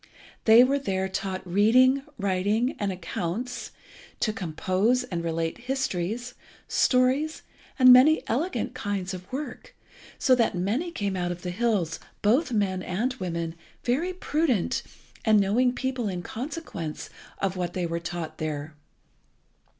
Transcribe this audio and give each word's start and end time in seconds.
They 0.45 0.63
were 0.63 0.79
there 0.79 1.07
taught 1.07 1.45
reading, 1.45 2.01
writing, 2.17 2.75
and 2.79 2.91
accounts, 2.91 3.69
to 4.21 4.33
compose 4.33 5.03
and 5.03 5.23
relate 5.23 5.59
histories, 5.69 6.33
stories, 6.67 7.43
and 7.77 7.93
many 7.93 8.23
elegant 8.25 8.73
kinds 8.73 9.13
of 9.13 9.31
work, 9.31 9.75
so 10.17 10.33
that 10.33 10.55
many 10.55 10.89
came 10.91 11.15
out 11.15 11.31
of 11.31 11.43
the 11.43 11.51
hills, 11.51 11.99
both 12.23 12.51
men 12.51 12.81
and 12.81 13.13
women, 13.19 13.53
very 13.83 14.11
prudent 14.11 14.81
and 15.23 15.39
knowing 15.39 15.71
people 15.71 16.07
in 16.09 16.23
consequence 16.23 17.11
of 17.37 17.55
what 17.55 17.73
they 17.73 17.85
were 17.85 17.99
taught 17.99 18.39
there. 18.39 18.73